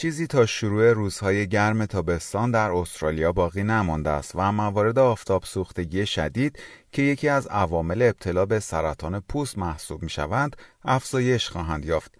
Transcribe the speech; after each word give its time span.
چیزی 0.00 0.26
تا 0.26 0.46
شروع 0.46 0.92
روزهای 0.92 1.48
گرم 1.48 1.86
تابستان 1.86 2.50
در 2.50 2.70
استرالیا 2.70 3.32
باقی 3.32 3.62
نمانده 3.62 4.10
است 4.10 4.32
و 4.34 4.52
موارد 4.52 4.98
آفتاب 4.98 5.44
سوختگی 5.44 6.06
شدید 6.06 6.58
که 6.92 7.02
یکی 7.02 7.28
از 7.28 7.46
عوامل 7.46 8.02
ابتلا 8.02 8.46
به 8.46 8.60
سرطان 8.60 9.20
پوست 9.20 9.58
محسوب 9.58 10.02
می 10.02 10.10
شوند 10.10 10.56
افزایش 10.84 11.48
خواهند 11.48 11.84
یافت. 11.84 12.14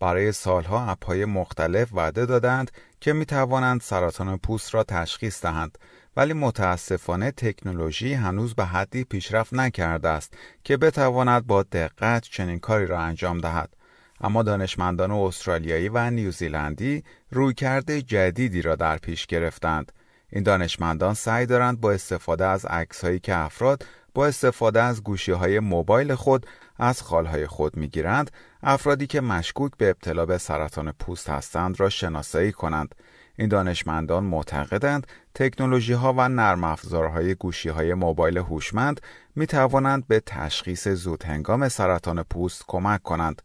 برای 0.00 0.32
سالها 0.32 0.90
اپهای 0.90 1.24
مختلف 1.24 1.88
وعده 1.92 2.26
دادند 2.26 2.70
که 3.00 3.12
می 3.12 3.26
توانند 3.26 3.80
سرطان 3.80 4.36
پوست 4.36 4.74
را 4.74 4.84
تشخیص 4.84 5.42
دهند 5.42 5.78
ولی 6.16 6.32
متاسفانه 6.32 7.30
تکنولوژی 7.30 8.14
هنوز 8.14 8.54
به 8.54 8.64
حدی 8.64 9.04
پیشرفت 9.04 9.54
نکرده 9.54 10.08
است 10.08 10.34
که 10.64 10.76
بتواند 10.76 11.46
با 11.46 11.62
دقت 11.62 12.22
چنین 12.22 12.58
کاری 12.58 12.86
را 12.86 13.00
انجام 13.00 13.40
دهد. 13.40 13.76
اما 14.24 14.42
دانشمندان 14.42 15.10
استرالیایی 15.10 15.88
و 15.88 16.10
نیوزیلندی 16.10 17.04
رویکرد 17.30 17.98
جدیدی 17.98 18.62
را 18.62 18.76
در 18.76 18.98
پیش 18.98 19.26
گرفتند. 19.26 19.92
این 20.30 20.42
دانشمندان 20.42 21.14
سعی 21.14 21.46
دارند 21.46 21.80
با 21.80 21.92
استفاده 21.92 22.46
از 22.46 22.66
عکسهایی 22.66 23.18
که 23.18 23.36
افراد 23.36 23.86
با 24.14 24.26
استفاده 24.26 24.82
از 24.82 25.02
گوشی 25.02 25.32
های 25.32 25.60
موبایل 25.60 26.14
خود 26.14 26.46
از 26.78 27.02
خالهای 27.02 27.46
خود 27.46 27.76
می‌گیرند 27.76 28.30
افرادی 28.62 29.06
که 29.06 29.20
مشکوک 29.20 29.72
به 29.78 29.90
ابتلا 29.90 30.26
به 30.26 30.38
سرطان 30.38 30.92
پوست 30.92 31.30
هستند 31.30 31.80
را 31.80 31.88
شناسایی 31.88 32.52
کنند 32.52 32.94
این 33.36 33.48
دانشمندان 33.48 34.24
معتقدند 34.24 35.06
تکنولوژی 35.34 35.92
ها 35.92 36.14
و 36.16 36.28
نرم 36.28 36.64
افزارهای 36.64 37.34
گوشی 37.34 37.68
های 37.68 37.94
موبایل 37.94 38.38
هوشمند 38.38 39.00
می 39.36 39.46
توانند 39.46 40.06
به 40.06 40.20
تشخیص 40.26 40.88
زود 40.88 41.24
هنگام 41.24 41.68
سرطان 41.68 42.22
پوست 42.22 42.64
کمک 42.66 43.02
کنند 43.02 43.42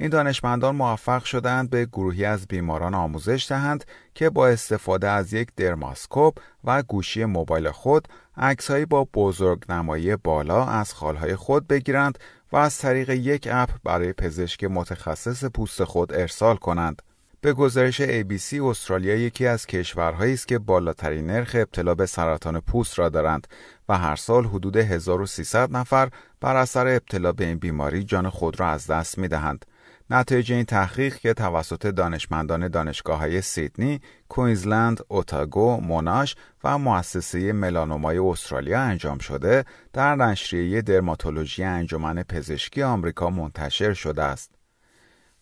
این 0.00 0.10
دانشمندان 0.10 0.76
موفق 0.76 1.24
شدند 1.24 1.70
به 1.70 1.84
گروهی 1.84 2.24
از 2.24 2.46
بیماران 2.46 2.94
آموزش 2.94 3.46
دهند 3.48 3.84
که 4.14 4.30
با 4.30 4.48
استفاده 4.48 5.08
از 5.08 5.32
یک 5.32 5.48
درماسکوپ 5.56 6.38
و 6.64 6.82
گوشی 6.82 7.24
موبایل 7.24 7.70
خود 7.70 8.08
عکسهایی 8.36 8.86
با 8.86 9.08
بزرگ 9.14 9.64
نمایی 9.68 10.16
بالا 10.16 10.64
از 10.64 10.94
خالهای 10.94 11.36
خود 11.36 11.66
بگیرند 11.66 12.18
و 12.52 12.56
از 12.56 12.78
طریق 12.78 13.10
یک 13.10 13.48
اپ 13.52 13.70
برای 13.84 14.12
پزشک 14.12 14.64
متخصص 14.64 15.44
پوست 15.44 15.84
خود 15.84 16.12
ارسال 16.12 16.56
کنند. 16.56 17.02
به 17.40 17.52
گزارش 17.52 18.02
ABC 18.02 18.54
استرالیا 18.62 19.16
یکی 19.16 19.46
از 19.46 19.66
کشورهایی 19.66 20.34
است 20.34 20.48
که 20.48 20.58
بالاترین 20.58 21.26
نرخ 21.26 21.50
ابتلا 21.54 21.94
به 21.94 22.06
سرطان 22.06 22.60
پوست 22.60 22.98
را 22.98 23.08
دارند 23.08 23.46
و 23.88 23.98
هر 23.98 24.16
سال 24.16 24.44
حدود 24.44 24.76
1300 24.76 25.76
نفر 25.76 26.08
بر 26.40 26.56
اثر 26.56 26.86
ابتلا 26.86 27.32
به 27.32 27.44
این 27.44 27.58
بیماری 27.58 28.04
جان 28.04 28.30
خود 28.30 28.60
را 28.60 28.68
از 28.68 28.86
دست 28.86 29.18
می 29.18 29.28
دهند. 29.28 29.64
نتایج 30.10 30.52
این 30.52 30.64
تحقیق 30.64 31.16
که 31.16 31.34
توسط 31.34 31.86
دانشمندان 31.86 32.68
دانشگاه 32.68 33.18
های 33.18 33.42
سیدنی، 33.42 34.00
کوینزلند، 34.28 35.00
اوتاگو، 35.08 35.80
موناش 35.80 36.36
و 36.64 36.78
مؤسسه 36.78 37.52
ملانومای 37.52 38.18
استرالیا 38.18 38.80
انجام 38.80 39.18
شده 39.18 39.64
در 39.92 40.14
نشریه 40.14 40.82
درماتولوژی 40.82 41.64
انجمن 41.64 42.22
پزشکی 42.22 42.82
آمریکا 42.82 43.30
منتشر 43.30 43.92
شده 43.92 44.22
است. 44.22 44.54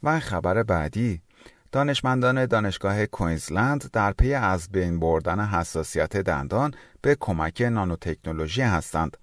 و 0.02 0.20
خبر 0.20 0.62
بعدی 0.62 1.22
دانشمندان 1.72 2.46
دانشگاه 2.46 3.06
کوینزلند 3.06 3.90
در 3.92 4.12
پی 4.12 4.34
از 4.34 4.68
بین 4.68 5.00
بردن 5.00 5.40
حساسیت 5.40 6.16
دندان 6.16 6.74
به 7.02 7.16
کمک 7.20 7.62
نانوتکنولوژی 7.62 8.62
هستند 8.62 9.16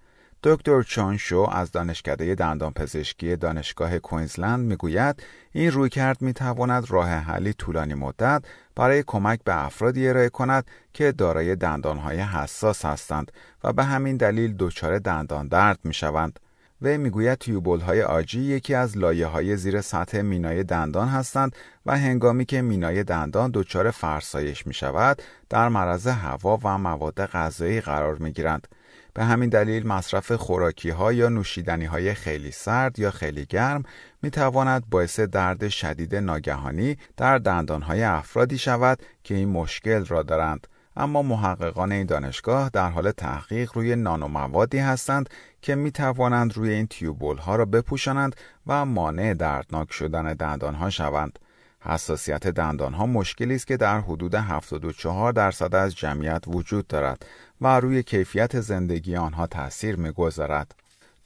دکتر 0.46 0.82
چون 0.82 1.16
شو 1.16 1.48
از 1.52 1.70
دانشکده 1.70 2.34
دندانپزشکی 2.34 3.36
دانشگاه 3.36 3.98
کوینزلند 3.98 4.66
می‌گوید 4.66 5.22
این 5.52 5.70
رویکرد 5.70 6.22
می‌تواند 6.22 6.90
راه 6.90 7.08
حلی 7.08 7.52
طولانی 7.52 7.94
مدت 7.94 8.44
برای 8.76 9.04
کمک 9.06 9.40
به 9.44 9.64
افرادی 9.64 10.08
ارائه 10.08 10.28
کند 10.28 10.66
که 10.92 11.12
دارای 11.12 11.56
دندانهای 11.56 12.18
حساس 12.20 12.84
هستند 12.84 13.32
و 13.64 13.72
به 13.72 13.84
همین 13.84 14.16
دلیل 14.16 14.56
دچار 14.58 14.98
دندان 14.98 15.48
درد 15.48 15.78
می‌شوند. 15.84 16.40
و 16.82 16.98
می‌گوید 16.98 17.38
تیوبول 17.38 17.80
های 17.80 18.02
آجی 18.02 18.40
یکی 18.40 18.74
از 18.74 18.98
لایه 18.98 19.26
های 19.26 19.56
زیر 19.56 19.80
سطح 19.80 20.20
مینای 20.20 20.64
دندان 20.64 21.08
هستند 21.08 21.56
و 21.86 21.98
هنگامی 21.98 22.44
که 22.44 22.62
مینای 22.62 23.04
دندان 23.04 23.50
دچار 23.54 23.90
فرسایش 23.90 24.66
می 24.66 24.74
شود 24.74 25.22
در 25.50 25.68
معرض 25.68 26.06
هوا 26.06 26.58
و 26.64 26.78
مواد 26.78 27.26
غذایی 27.26 27.80
قرار 27.80 28.14
می 28.14 28.32
گیرند. 28.32 28.68
به 29.14 29.24
همین 29.24 29.48
دلیل 29.48 29.86
مصرف 29.86 30.32
خوراکی 30.32 30.90
ها 30.90 31.12
یا 31.12 31.28
نوشیدنی 31.28 31.84
های 31.84 32.14
خیلی 32.14 32.50
سرد 32.50 32.98
یا 32.98 33.10
خیلی 33.10 33.46
گرم 33.46 33.82
می 34.22 34.30
تواند 34.30 34.90
باعث 34.90 35.20
درد 35.20 35.68
شدید 35.68 36.16
ناگهانی 36.16 36.96
در 37.16 37.38
دندان 37.38 37.82
های 37.82 38.02
افرادی 38.02 38.58
شود 38.58 38.98
که 39.24 39.34
این 39.34 39.48
مشکل 39.48 40.04
را 40.04 40.22
دارند. 40.22 40.66
اما 40.96 41.22
محققان 41.22 41.92
این 41.92 42.06
دانشگاه 42.06 42.70
در 42.72 42.90
حال 42.90 43.10
تحقیق 43.10 43.70
روی 43.74 43.96
نانوموادی 43.96 44.78
هستند 44.78 45.30
که 45.62 45.74
می 45.74 45.90
توانند 45.90 46.56
روی 46.56 46.70
این 46.70 46.86
تیوبول 46.86 47.36
ها 47.36 47.56
را 47.56 47.64
بپوشانند 47.64 48.36
و 48.66 48.84
مانع 48.84 49.34
دردناک 49.34 49.92
شدن 49.92 50.34
دندان 50.34 50.74
ها 50.74 50.90
شوند. 50.90 51.38
حساسیت 51.86 52.46
دندان 52.46 52.94
ها 52.94 53.06
مشکلی 53.06 53.54
است 53.54 53.66
که 53.66 53.76
در 53.76 54.00
حدود 54.00 54.34
74 54.34 55.32
درصد 55.32 55.74
از 55.74 55.96
جمعیت 55.96 56.44
وجود 56.46 56.86
دارد 56.86 57.26
و 57.60 57.80
روی 57.80 58.02
کیفیت 58.02 58.60
زندگی 58.60 59.16
آنها 59.16 59.46
تأثیر 59.46 59.96
می‌گذارد. 59.96 60.74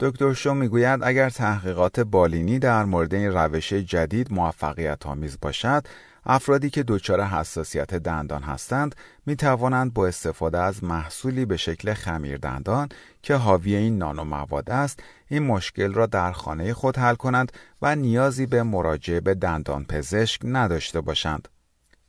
دکتر 0.00 0.33
شو 0.33 0.55
می‌گوید 0.55 1.00
اگر 1.03 1.31
تحقیقات 1.31 2.00
بالینی 2.00 2.59
در 2.59 2.84
مورد 2.84 3.15
این 3.15 3.33
روش 3.33 3.72
جدید 3.72 4.33
موفقیت 4.33 5.06
آمیز 5.06 5.39
باشد 5.43 5.87
افرادی 6.27 6.71
که 6.71 6.83
دچار 6.83 7.22
حساسیت 7.22 7.94
دندان 7.94 8.43
هستند 8.43 8.94
می 9.27 9.37
توانند 9.37 9.94
با 9.94 10.06
استفاده 10.06 10.59
از 10.59 10.84
محصولی 10.84 11.44
به 11.44 11.56
شکل 11.56 11.94
خمیر 11.94 12.37
دندان 12.37 12.89
که 13.22 13.34
حاوی 13.34 13.77
این 13.77 13.99
نانو 13.99 14.25
مواد 14.25 14.71
است 14.71 15.03
این 15.28 15.43
مشکل 15.43 15.95
را 15.95 16.06
در 16.06 16.33
خانه 16.33 16.75
خود 16.75 16.99
حل 16.99 17.15
کنند 17.15 17.53
و 17.83 17.97
نیازی 17.97 18.47
به 18.47 18.62
مراجعه 18.62 19.21
به 19.21 19.34
دندان 19.34 19.84
پزشک 19.84 20.41
نداشته 20.45 21.00
باشند. 21.00 21.49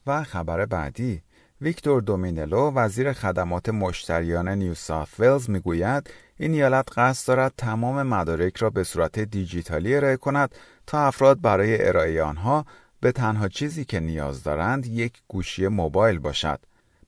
و 0.07 0.24
خبر 0.24 0.66
بعدی 0.66 1.22
ویکتور 1.62 2.02
دومینلو 2.02 2.72
وزیر 2.72 3.14
خدمات 3.14 3.70
مشتریان 3.70 4.50
نیو 4.50 4.74
ساوت 4.74 5.20
ولز 5.20 5.50
می‌گوید 5.50 6.09
این 6.38 6.53
ایالت 6.53 6.97
قصد 6.97 7.28
دارد 7.28 7.53
تمام 7.58 8.03
مدارک 8.03 8.58
را 8.58 8.70
به 8.70 8.84
صورت 8.84 9.20
دیجیتالی 9.20 9.96
ارائه 9.96 10.18
کند 10.18 10.56
تا 10.88 11.08
افراد 11.08 11.42
برای 11.42 11.88
ارائه 11.88 12.24
آنها 12.24 12.66
به 13.02 13.12
تنها 13.12 13.48
چیزی 13.48 13.86
که 13.86 14.00
نیاز 14.00 14.44
دارند 14.44 14.86
یک 14.86 15.14
گوشی 15.28 15.68
موبایل 15.68 16.19
باشد. 16.19 16.59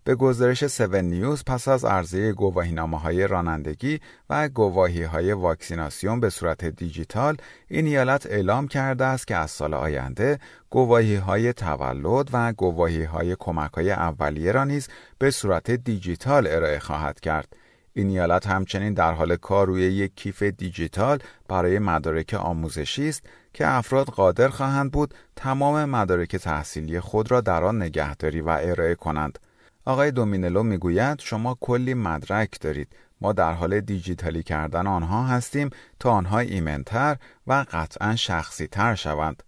به 0.03 0.15
گزارش 0.15 0.63
7 0.63 0.95
نیوز 0.95 1.43
پس 1.43 1.67
از 1.67 1.85
عرضه 1.85 2.33
گواهینامه 2.33 2.99
های 2.99 3.27
رانندگی 3.27 3.99
و 4.29 4.49
گواهی 4.49 5.03
های 5.03 5.31
واکسیناسیون 5.31 6.19
به 6.19 6.29
صورت 6.29 6.65
دیجیتال 6.65 7.37
این 7.67 7.87
ایالت 7.87 8.25
اعلام 8.25 8.67
کرده 8.67 9.05
است 9.05 9.27
که 9.27 9.35
از 9.35 9.51
سال 9.51 9.73
آینده 9.73 10.39
گواهی 10.69 11.15
های 11.15 11.53
تولد 11.53 12.29
و 12.33 12.53
گواهی 12.53 13.03
های 13.03 13.35
کمک 13.39 13.71
های 13.71 13.91
اولیه 13.91 14.51
را 14.51 14.63
نیز 14.63 14.87
به 15.19 15.31
صورت 15.31 15.71
دیجیتال 15.71 16.47
ارائه 16.47 16.79
خواهد 16.79 17.19
کرد. 17.19 17.47
این 17.93 18.09
ایالت 18.09 18.47
همچنین 18.47 18.93
در 18.93 19.11
حال 19.11 19.35
کار 19.35 19.67
روی 19.67 19.81
یک 19.81 20.15
کیف 20.15 20.43
دیجیتال 20.43 21.19
برای 21.47 21.79
مدارک 21.79 22.33
آموزشی 22.33 23.09
است 23.09 23.23
که 23.53 23.67
افراد 23.67 24.07
قادر 24.07 24.47
خواهند 24.47 24.91
بود 24.91 25.13
تمام 25.35 25.85
مدارک 25.85 26.35
تحصیلی 26.35 26.99
خود 26.99 27.31
را 27.31 27.41
در 27.41 27.63
آن 27.63 27.81
نگهداری 27.81 28.41
و 28.41 28.49
ارائه 28.61 28.95
کنند. 28.95 29.39
آقای 29.85 30.11
دومینلو 30.11 30.63
می‌گوید 30.63 31.19
شما 31.19 31.57
کلی 31.61 31.93
مدرک 31.93 32.59
دارید 32.61 32.95
ما 33.21 33.33
در 33.33 33.53
حال 33.53 33.81
دیجیتالی 33.81 34.43
کردن 34.43 34.87
آنها 34.87 35.27
هستیم 35.27 35.69
تا 35.99 36.11
آنها 36.11 36.39
ایمنتر 36.39 37.17
و 37.47 37.65
قطعا 37.71 38.15
شخصی 38.15 38.67
تر 38.67 38.95
شوند. 38.95 39.43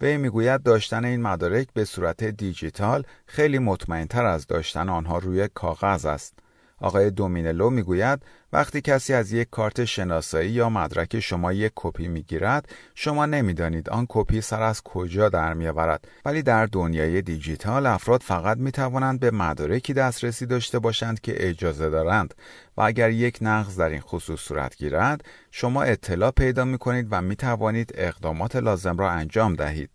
وی 0.00 0.16
می‌گوید 0.16 0.62
داشتن 0.62 1.04
این 1.04 1.22
مدارک 1.22 1.68
به 1.74 1.84
صورت 1.84 2.24
دیجیتال 2.24 3.04
خیلی 3.26 3.58
مطمئنتر 3.58 4.24
از 4.24 4.46
داشتن 4.46 4.88
آنها 4.88 5.18
روی 5.18 5.48
کاغذ 5.54 6.06
است. 6.06 6.38
آقای 6.80 7.10
دومینلو 7.10 7.70
می‌گوید 7.70 8.22
وقتی 8.52 8.80
کسی 8.80 9.14
از 9.14 9.32
یک 9.32 9.50
کارت 9.50 9.84
شناسایی 9.84 10.50
یا 10.50 10.68
مدرک 10.68 11.20
شما 11.20 11.52
یک 11.52 11.72
کپی 11.74 12.08
می‌گیرد 12.08 12.68
شما 12.94 13.26
نمی‌دانید 13.26 13.90
آن 13.90 14.06
کپی 14.08 14.40
سر 14.40 14.62
از 14.62 14.82
کجا 14.82 15.28
در 15.28 15.54
میآورد. 15.54 16.08
ولی 16.24 16.42
در 16.42 16.66
دنیای 16.66 17.22
دیجیتال 17.22 17.86
افراد 17.86 18.20
فقط 18.22 18.58
می 18.58 18.72
توانند 18.72 19.20
به 19.20 19.30
مدارکی 19.30 19.92
دسترسی 19.92 20.46
داشته 20.46 20.78
باشند 20.78 21.20
که 21.20 21.48
اجازه 21.48 21.90
دارند. 21.90 22.34
و 22.76 22.82
اگر 22.82 23.10
یک 23.10 23.38
نقض 23.40 23.80
در 23.80 23.88
این 23.88 24.00
خصوص 24.00 24.40
صورت 24.40 24.76
گیرد 24.76 25.24
شما 25.50 25.82
اطلاع 25.82 26.30
پیدا 26.30 26.64
می 26.64 26.78
کنید 26.78 27.08
و 27.10 27.22
می 27.22 27.36
توانید 27.36 27.92
اقدامات 27.94 28.56
لازم 28.56 28.96
را 28.96 29.10
انجام 29.10 29.54
دهید. 29.54 29.90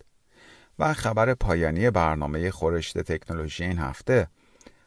و 0.80 0.94
خبر 0.94 1.34
پایانی 1.34 1.90
برنامه 1.90 2.52
خورشت 2.52 2.98
تکنولوژی 2.98 3.64
این 3.64 3.78
هفته. 3.78 4.28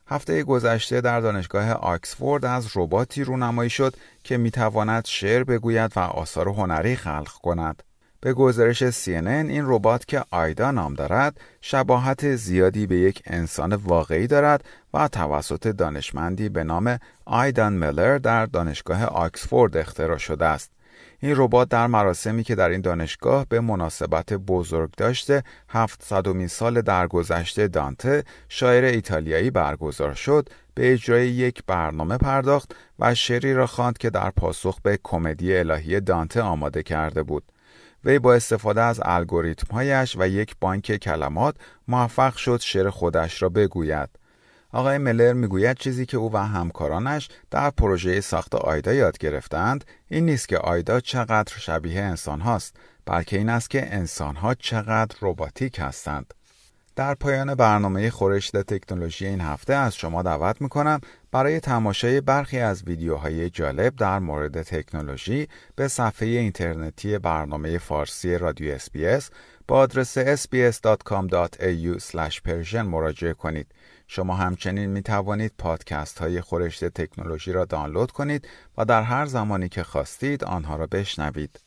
هفته 0.06 0.42
گذشته 0.42 1.00
در 1.00 1.20
دانشگاه 1.20 1.72
آکسفورد 1.72 2.44
از 2.44 2.68
رباتی 2.74 3.24
رونمایی 3.24 3.70
شد 3.70 3.94
که 4.24 4.36
می‌تواند 4.36 5.04
شعر 5.06 5.44
بگوید 5.44 5.92
و 5.96 6.00
آثار 6.00 6.48
هنری 6.48 6.96
خلق 6.96 7.32
کند. 7.42 7.82
به 8.20 8.32
گزارش 8.32 8.90
CNN 8.90 9.26
این 9.26 9.64
ربات 9.66 10.04
که 10.06 10.24
آیدا 10.30 10.70
نام 10.70 10.94
دارد 10.94 11.40
شباهت 11.60 12.36
زیادی 12.36 12.86
به 12.86 12.96
یک 12.96 13.22
انسان 13.26 13.72
واقعی 13.72 14.26
دارد 14.26 14.64
و 14.94 15.08
توسط 15.08 15.66
دانشمندی 15.66 16.48
به 16.48 16.64
نام 16.64 16.98
آیدان 17.24 17.72
ملر 17.72 18.18
در 18.18 18.46
دانشگاه 18.46 19.04
آکسفورد 19.04 19.76
اختراع 19.76 20.18
شده 20.18 20.44
است. 20.46 20.70
این 21.24 21.34
ربات 21.36 21.68
در 21.68 21.86
مراسمی 21.86 22.44
که 22.44 22.54
در 22.54 22.68
این 22.68 22.80
دانشگاه 22.80 23.46
به 23.48 23.60
مناسبت 23.60 24.32
بزرگ 24.32 24.90
داشته 24.96 25.42
700 25.68 26.46
سال 26.46 26.80
درگذشته 26.80 27.68
دانته 27.68 28.24
شاعر 28.48 28.84
ایتالیایی 28.84 29.50
برگزار 29.50 30.14
شد 30.14 30.48
به 30.74 30.92
اجرای 30.92 31.28
یک 31.28 31.62
برنامه 31.66 32.18
پرداخت 32.18 32.74
و 32.98 33.14
شعری 33.14 33.54
را 33.54 33.66
خواند 33.66 33.98
که 33.98 34.10
در 34.10 34.30
پاسخ 34.30 34.80
به 34.80 34.98
کمدی 35.02 35.56
الهی 35.56 36.00
دانته 36.00 36.42
آماده 36.42 36.82
کرده 36.82 37.22
بود. 37.22 37.44
وی 38.04 38.18
با 38.18 38.34
استفاده 38.34 38.80
از 38.80 39.00
الگوریتمهایش 39.04 40.16
و 40.18 40.28
یک 40.28 40.54
بانک 40.60 40.96
کلمات 40.96 41.56
موفق 41.88 42.36
شد 42.36 42.60
شعر 42.60 42.90
خودش 42.90 43.42
را 43.42 43.48
بگوید. 43.48 44.21
آقای 44.72 44.98
ملر 44.98 45.32
می‌گوید 45.32 45.76
چیزی 45.76 46.06
که 46.06 46.16
او 46.16 46.32
و 46.32 46.36
همکارانش 46.36 47.28
در 47.50 47.70
پروژه 47.70 48.20
ساخت 48.20 48.54
آیدا 48.54 48.92
یاد 48.92 49.18
گرفتند 49.18 49.84
این 50.08 50.26
نیست 50.26 50.48
که 50.48 50.58
آیدا 50.58 51.00
چقدر 51.00 51.58
شبیه 51.58 52.02
انسان 52.02 52.40
هاست 52.40 52.76
بلکه 53.06 53.38
این 53.38 53.48
است 53.48 53.70
که 53.70 53.94
انسان 53.94 54.36
ها 54.36 54.54
چقدر 54.54 55.16
رباتیک 55.22 55.76
هستند. 55.78 56.34
در 56.96 57.14
پایان 57.14 57.54
برنامه 57.54 58.10
خورشت 58.10 58.56
تکنولوژی 58.56 59.26
این 59.26 59.40
هفته 59.40 59.74
از 59.74 59.94
شما 59.96 60.22
دعوت 60.22 60.62
می‌کنم 60.62 61.00
برای 61.32 61.60
تماشای 61.60 62.20
برخی 62.20 62.58
از 62.58 62.82
ویدیوهای 62.82 63.50
جالب 63.50 63.96
در 63.96 64.18
مورد 64.18 64.62
تکنولوژی 64.62 65.48
به 65.76 65.88
صفحه 65.88 66.28
اینترنتی 66.28 67.18
برنامه 67.18 67.78
فارسی 67.78 68.38
رادیو 68.38 68.74
اسپیس 68.74 69.30
با 69.68 69.76
آدرس 69.76 70.18
sbs.com.au 70.18 71.98
مراجعه 72.76 73.32
کنید. 73.32 73.74
شما 74.06 74.34
همچنین 74.34 74.90
می 74.90 75.02
توانید 75.02 75.52
پادکست 75.58 76.18
های 76.18 76.40
خورشت 76.40 76.84
تکنولوژی 76.84 77.52
را 77.52 77.64
دانلود 77.64 78.10
کنید 78.10 78.48
و 78.78 78.84
در 78.84 79.02
هر 79.02 79.26
زمانی 79.26 79.68
که 79.68 79.82
خواستید 79.82 80.44
آنها 80.44 80.76
را 80.76 80.86
بشنوید. 80.86 81.60